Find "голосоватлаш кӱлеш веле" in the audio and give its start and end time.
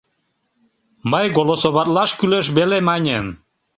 1.37-2.77